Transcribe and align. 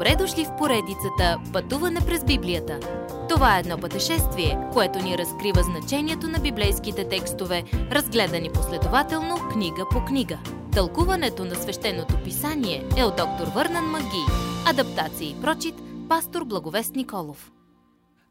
Добре 0.00 0.16
дошли 0.16 0.44
в 0.44 0.56
поредицата 0.56 1.38
Пътуване 1.52 2.00
през 2.06 2.24
Библията. 2.24 2.80
Това 3.28 3.56
е 3.56 3.60
едно 3.60 3.78
пътешествие, 3.78 4.58
което 4.72 4.98
ни 4.98 5.18
разкрива 5.18 5.62
значението 5.62 6.28
на 6.28 6.38
библейските 6.38 7.08
текстове, 7.08 7.64
разгледани 7.72 8.52
последователно 8.52 9.48
книга 9.52 9.86
по 9.90 10.04
книга. 10.04 10.38
Тълкуването 10.72 11.44
на 11.44 11.54
свещеното 11.54 12.22
писание 12.24 12.88
е 12.96 13.04
от 13.04 13.16
доктор 13.16 13.46
Върнан 13.54 13.84
Маги. 13.84 14.24
Адаптация 14.66 15.30
и 15.30 15.40
прочит, 15.40 15.74
пастор 16.08 16.44
Благовест 16.44 16.94
Николов. 16.94 17.52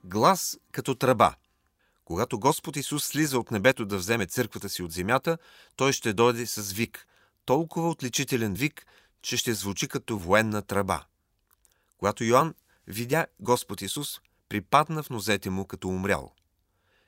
Глас 0.03 0.57
като 0.71 0.95
тръба. 0.95 1.33
Когато 2.05 2.39
Господ 2.39 2.75
Исус 2.75 3.03
слиза 3.03 3.39
от 3.39 3.51
небето 3.51 3.85
да 3.85 3.97
вземе 3.97 4.25
църквата 4.25 4.69
си 4.69 4.83
от 4.83 4.91
земята, 4.91 5.37
той 5.75 5.93
ще 5.93 6.13
дойде 6.13 6.45
с 6.45 6.71
вик. 6.71 7.07
Толкова 7.45 7.89
отличителен 7.89 8.53
вик, 8.53 8.85
че 9.21 9.37
ще 9.37 9.53
звучи 9.53 9.87
като 9.87 10.17
военна 10.17 10.61
тръба. 10.61 11.03
Когато 11.99 12.23
Йоанн 12.23 12.53
видя 12.87 13.27
Господ 13.39 13.81
Исус, 13.81 14.19
припадна 14.49 15.03
в 15.03 15.09
нозете 15.09 15.49
му 15.49 15.65
като 15.65 15.87
умрял. 15.87 16.31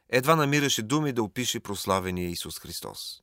Едва 0.10 0.36
намираше 0.36 0.82
думи 0.82 1.14
да 1.14 1.24
опише 1.24 1.60
прославения 1.60 2.30
Исус 2.30 2.60
Христос. 2.60 3.22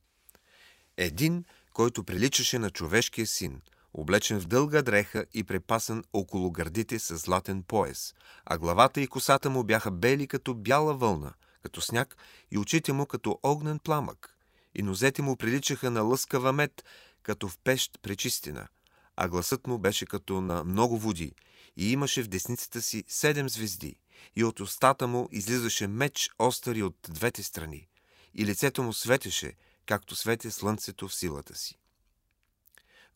Един, 0.97 1.43
който 1.73 2.03
приличаше 2.03 2.59
на 2.59 2.69
човешкия 2.69 3.27
син, 3.27 3.61
облечен 3.93 4.39
в 4.39 4.47
дълга 4.47 4.81
дреха 4.81 5.25
и 5.33 5.43
препасан 5.43 6.03
около 6.13 6.51
гърдите 6.51 6.99
с 6.99 7.17
златен 7.17 7.63
пояс, 7.63 8.13
а 8.45 8.57
главата 8.57 9.01
и 9.01 9.07
косата 9.07 9.49
му 9.49 9.63
бяха 9.63 9.91
бели 9.91 10.27
като 10.27 10.53
бяла 10.53 10.93
вълна, 10.93 11.33
като 11.63 11.81
сняг 11.81 12.17
и 12.51 12.57
очите 12.57 12.93
му 12.93 13.05
като 13.05 13.39
огнен 13.43 13.79
пламък, 13.79 14.37
и 14.75 14.81
нозете 14.81 15.21
му 15.21 15.35
приличаха 15.35 15.91
на 15.91 16.01
лъскава 16.01 16.53
мед, 16.53 16.85
като 17.23 17.47
в 17.47 17.57
пещ 17.63 17.99
пречистина, 18.01 18.67
а 19.15 19.27
гласът 19.27 19.67
му 19.67 19.77
беше 19.77 20.05
като 20.05 20.41
на 20.41 20.63
много 20.63 20.97
води, 20.97 21.33
и 21.79 21.91
имаше 21.91 22.23
в 22.23 22.27
десницата 22.27 22.81
си 22.81 23.03
седем 23.07 23.49
звезди, 23.49 23.95
и 24.35 24.43
от 24.43 24.59
устата 24.59 25.07
му 25.07 25.29
излизаше 25.31 25.87
меч 25.87 26.29
остър 26.39 26.81
от 26.81 26.97
двете 27.09 27.43
страни, 27.43 27.87
и 28.33 28.45
лицето 28.45 28.83
му 28.83 28.93
светеше, 28.93 29.53
както 29.85 30.15
свете 30.15 30.51
слънцето 30.51 31.07
в 31.07 31.15
силата 31.15 31.55
си. 31.55 31.77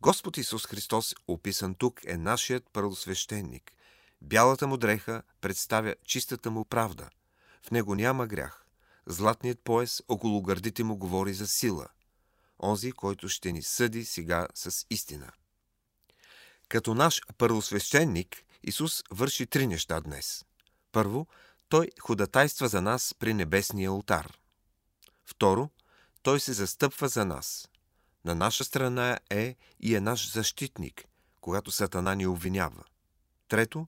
Господ 0.02 0.38
Исус 0.38 0.66
Христос, 0.66 1.16
описан 1.28 1.76
тук, 1.76 2.02
е 2.06 2.18
нашият 2.18 2.64
първосвещеник. 2.74 3.72
Бялата 4.22 4.68
му 4.68 4.78
дреха 4.78 5.24
представя 5.42 5.96
чистата 6.06 6.52
му 6.52 6.66
правда. 6.66 7.10
В 7.68 7.72
него 7.72 7.96
няма 7.96 8.28
грях. 8.28 8.66
Златният 9.06 9.60
пояс 9.64 10.04
около 10.08 10.42
гърдите 10.42 10.84
му 10.84 10.98
говори 10.98 11.34
за 11.34 11.48
сила. 11.48 11.88
Онзи, 12.64 12.92
който 12.92 13.30
ще 13.30 13.52
ни 13.52 13.62
съди 13.62 14.06
сега 14.06 14.48
с 14.56 14.86
истина. 14.90 15.32
Като 16.70 16.94
наш 16.94 17.22
първосвещеник, 17.38 18.44
Исус 18.64 19.04
върши 19.12 19.46
три 19.46 19.68
неща 19.68 20.02
днес. 20.02 20.46
Първо, 20.92 21.28
Той 21.70 21.90
ходатайства 22.02 22.68
за 22.68 22.82
нас 22.82 23.16
при 23.20 23.34
небесния 23.34 23.90
алтар. 23.90 24.38
Второ, 25.26 25.70
Той 26.22 26.40
се 26.40 26.54
застъпва 26.54 27.08
за 27.08 27.26
нас. 27.26 27.70
На 28.26 28.36
наша 28.36 28.64
страна 28.64 29.20
е 29.30 29.56
и 29.80 29.96
е 29.96 30.02
наш 30.02 30.32
защитник, 30.32 31.06
когато 31.42 31.72
Сатана 31.72 32.16
ни 32.16 32.28
обвинява. 32.28 32.84
Трето, 33.48 33.88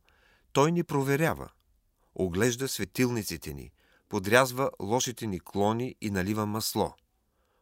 Той 0.52 0.72
ни 0.72 0.84
проверява. 0.84 1.50
Оглежда 2.16 2.68
светилниците 2.68 3.54
ни, 3.54 3.72
подрязва 4.10 4.72
лошите 4.82 5.28
ни 5.28 5.40
клони 5.40 5.96
и 6.02 6.12
налива 6.12 6.46
масло. 6.46 6.94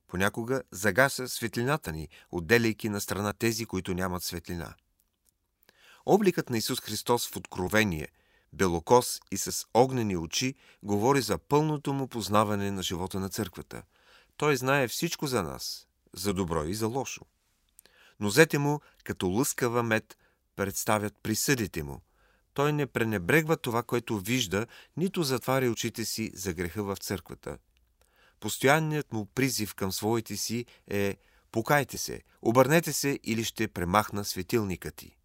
Понякога 0.08 0.64
загася 0.72 1.28
светлината 1.28 1.92
ни, 1.92 2.10
отделяйки 2.32 2.90
на 2.90 3.02
страна 3.02 3.34
тези, 3.34 3.66
които 3.66 3.94
нямат 3.94 4.24
светлина. 4.24 4.76
Обликът 6.06 6.50
на 6.50 6.58
Исус 6.58 6.82
Христос 6.82 7.30
в 7.30 7.36
откровение, 7.36 8.08
белокос 8.54 9.22
и 9.32 9.38
с 9.38 9.66
огнени 9.74 10.18
очи, 10.18 10.56
говори 10.84 11.22
за 11.22 11.38
пълното 11.38 11.94
му 11.94 12.08
познаване 12.08 12.72
на 12.72 12.84
живота 12.84 13.20
на 13.20 13.30
църквата. 13.30 13.84
Той 14.38 14.58
знае 14.58 14.88
всичко 14.88 15.28
за 15.28 15.44
нас, 15.44 15.88
за 16.14 16.34
добро 16.34 16.64
и 16.64 16.74
за 16.74 16.88
лошо. 16.88 17.26
Нозете 18.20 18.58
му, 18.58 18.80
като 19.04 19.28
лъскава 19.28 19.84
мед, 19.84 20.18
представят 20.56 21.14
присъдите 21.24 21.84
му. 21.84 22.02
Той 22.54 22.74
не 22.74 22.88
пренебрегва 22.88 23.58
това, 23.58 23.84
което 23.84 24.20
вижда, 24.20 24.68
нито 24.98 25.24
затваря 25.24 25.72
очите 25.72 26.06
си 26.06 26.32
за 26.34 26.54
греха 26.54 26.84
в 26.84 26.98
църквата. 26.98 27.58
Постоянният 28.40 29.14
му 29.14 29.26
призив 29.26 29.76
към 29.76 29.92
своите 29.92 30.38
си 30.38 30.66
е 30.88 31.18
«Покайте 31.52 31.98
се, 31.98 32.22
обърнете 32.42 32.94
се 32.94 33.20
или 33.24 33.44
ще 33.44 33.68
премахна 33.68 34.26
светилника 34.26 34.92
ти». 34.92 35.18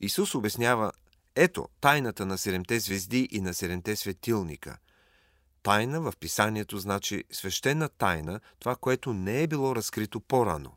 Исус 0.00 0.34
обяснява 0.34 0.92
ето 1.34 1.68
тайната 1.80 2.26
на 2.26 2.38
седемте 2.38 2.80
звезди 2.80 3.28
и 3.32 3.40
на 3.40 3.54
седемте 3.54 3.96
светилника. 3.96 4.78
Тайна 5.62 6.00
в 6.00 6.12
писанието 6.20 6.78
значи 6.78 7.24
свещена 7.30 7.88
тайна, 7.88 8.40
това, 8.58 8.76
което 8.76 9.12
не 9.12 9.42
е 9.42 9.46
било 9.46 9.76
разкрито 9.76 10.20
по-рано. 10.20 10.76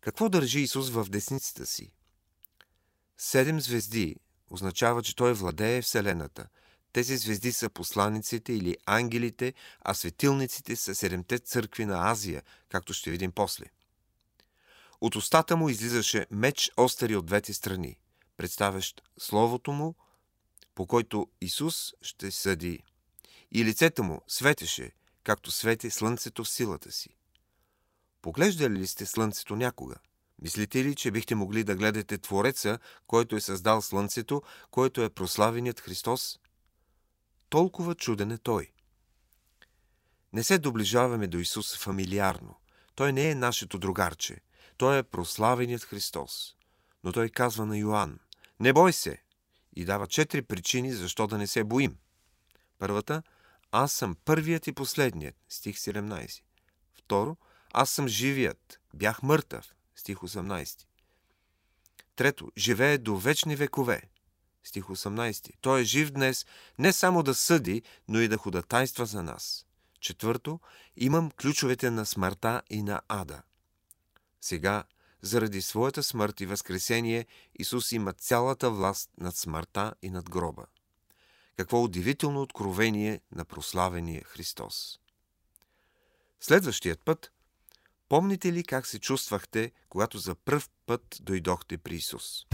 Какво 0.00 0.28
държи 0.28 0.60
Исус 0.60 0.90
в 0.90 1.04
десницата 1.04 1.66
си? 1.66 1.92
Седем 3.16 3.60
звезди 3.60 4.16
означава, 4.50 5.02
че 5.02 5.16
Той 5.16 5.32
владее 5.32 5.82
Вселената. 5.82 6.48
Тези 6.92 7.16
звезди 7.16 7.52
са 7.52 7.70
посланиците 7.70 8.52
или 8.52 8.76
ангелите, 8.86 9.54
а 9.80 9.94
светилниците 9.94 10.76
са 10.76 10.94
седемте 10.94 11.38
църкви 11.38 11.84
на 11.84 12.10
Азия, 12.10 12.42
както 12.68 12.92
ще 12.92 13.10
видим 13.10 13.32
после. 13.32 13.64
От 15.00 15.16
устата 15.16 15.56
му 15.56 15.68
излизаше 15.68 16.26
меч 16.30 16.70
остари 16.76 17.16
от 17.16 17.26
двете 17.26 17.54
страни, 17.54 17.98
представящ 18.36 19.02
Словото 19.18 19.72
му, 19.72 19.94
по 20.74 20.86
който 20.86 21.28
Исус 21.40 21.92
ще 22.02 22.30
съди. 22.30 22.82
И 23.52 23.64
лицето 23.64 24.04
му 24.04 24.22
светеше, 24.28 24.92
както 25.24 25.50
свети 25.50 25.90
слънцето 25.90 26.44
в 26.44 26.48
силата 26.48 26.92
си. 26.92 27.08
Поглеждали 28.22 28.78
ли 28.78 28.86
сте 28.86 29.06
слънцето 29.06 29.56
някога? 29.56 29.94
Мислите 30.42 30.84
ли, 30.84 30.94
че 30.94 31.10
бихте 31.10 31.34
могли 31.34 31.64
да 31.64 31.76
гледате 31.76 32.18
Твореца, 32.18 32.78
който 33.06 33.36
е 33.36 33.40
създал 33.40 33.82
слънцето, 33.82 34.42
който 34.70 35.02
е 35.02 35.10
прославеният 35.10 35.80
Христос? 35.80 36.40
Толкова 37.48 37.94
чуден 37.94 38.30
е 38.30 38.38
Той. 38.38 38.72
Не 40.32 40.42
се 40.42 40.58
доближаваме 40.58 41.26
до 41.26 41.38
Исус 41.38 41.78
фамилиарно. 41.78 42.56
Той 42.94 43.12
не 43.12 43.30
е 43.30 43.34
нашето 43.34 43.78
другарче. 43.78 44.40
Той 44.78 44.98
е 44.98 45.02
прославеният 45.02 45.84
Христос. 45.84 46.54
Но 47.04 47.12
той 47.12 47.28
казва 47.28 47.66
на 47.66 47.78
Йоанн, 47.78 48.18
не 48.60 48.72
бой 48.72 48.92
се! 48.92 49.22
И 49.76 49.84
дава 49.84 50.06
четири 50.06 50.42
причини, 50.42 50.92
защо 50.92 51.26
да 51.26 51.38
не 51.38 51.46
се 51.46 51.64
боим. 51.64 51.96
Първата, 52.78 53.22
аз 53.72 53.92
съм 53.92 54.16
първият 54.24 54.66
и 54.66 54.72
последният, 54.72 55.36
стих 55.48 55.76
17. 55.76 56.40
Второ, 56.94 57.36
аз 57.72 57.90
съм 57.90 58.08
живият, 58.08 58.80
бях 58.94 59.22
мъртъв, 59.22 59.74
стих 59.96 60.16
18. 60.16 60.84
Трето, 62.16 62.52
живее 62.56 62.98
до 62.98 63.16
вечни 63.16 63.56
векове, 63.56 64.02
стих 64.64 64.84
18. 64.84 65.52
Той 65.60 65.80
е 65.80 65.84
жив 65.84 66.10
днес 66.10 66.46
не 66.78 66.92
само 66.92 67.22
да 67.22 67.34
съди, 67.34 67.82
но 68.08 68.20
и 68.20 68.28
да 68.28 68.36
ходатайства 68.36 69.06
за 69.06 69.22
нас. 69.22 69.66
Четвърто, 70.00 70.60
имам 70.96 71.30
ключовете 71.30 71.90
на 71.90 72.06
смъртта 72.06 72.62
и 72.70 72.82
на 72.82 73.00
ада. 73.08 73.42
Сега, 74.40 74.84
заради 75.22 75.62
своята 75.62 76.02
смърт 76.02 76.40
и 76.40 76.46
възкресение, 76.46 77.26
Исус 77.58 77.92
има 77.92 78.12
цялата 78.12 78.70
власт 78.70 79.10
над 79.20 79.36
смъртта 79.36 79.94
и 80.02 80.10
над 80.10 80.30
гроба. 80.30 80.66
Какво 81.56 81.82
удивително 81.82 82.42
откровение 82.42 83.20
на 83.32 83.44
прославения 83.44 84.24
Христос! 84.24 84.98
Следващият 86.40 87.04
път, 87.04 87.32
помните 88.08 88.52
ли 88.52 88.64
как 88.64 88.86
се 88.86 88.98
чувствахте, 88.98 89.72
когато 89.88 90.18
за 90.18 90.34
пръв 90.34 90.70
път 90.86 91.18
дойдохте 91.20 91.78
при 91.78 91.94
Исус? 91.94 92.46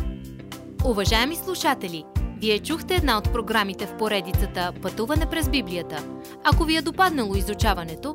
Уважаеми 0.85 1.37
слушатели, 1.37 2.05
вие 2.41 2.63
чухте 2.63 2.95
една 2.95 3.19
от 3.19 3.33
програмите 3.33 3.87
в 3.87 3.97
поредицата 3.97 4.73
Пътуване 4.83 5.31
през 5.31 5.49
Библията. 5.49 6.21
Ако 6.45 6.65
ви 6.65 6.77
е 6.77 6.83
допаднало 6.83 7.37
изучаването, 7.37 8.15